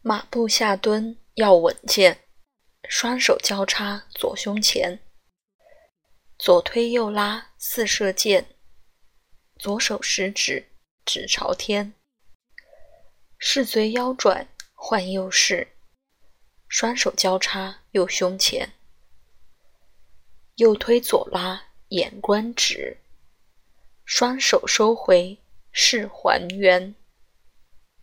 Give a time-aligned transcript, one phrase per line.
[0.00, 2.20] 马步下蹲要稳健，
[2.88, 5.00] 双手交叉左胸前，
[6.38, 8.46] 左推右拉似射箭，
[9.58, 10.68] 左手食指
[11.04, 11.94] 指朝天，
[13.38, 15.66] 视随腰转换右视，
[16.68, 18.74] 双手交叉右胸前，
[20.54, 22.98] 右推左拉眼观直，
[24.04, 25.36] 双手收回
[25.72, 26.94] 视还原。